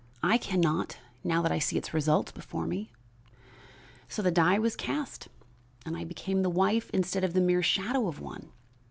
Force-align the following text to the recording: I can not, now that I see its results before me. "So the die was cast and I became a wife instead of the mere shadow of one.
I 0.23 0.39
can 0.39 0.59
not, 0.59 0.97
now 1.23 1.43
that 1.43 1.51
I 1.51 1.59
see 1.59 1.77
its 1.77 1.93
results 1.93 2.31
before 2.31 2.65
me. 2.65 2.91
"So 4.09 4.23
the 4.23 4.31
die 4.31 4.57
was 4.57 4.75
cast 4.75 5.27
and 5.85 5.95
I 5.95 6.05
became 6.05 6.43
a 6.43 6.49
wife 6.49 6.89
instead 6.91 7.23
of 7.23 7.33
the 7.33 7.39
mere 7.39 7.61
shadow 7.61 8.07
of 8.07 8.19
one. 8.19 8.49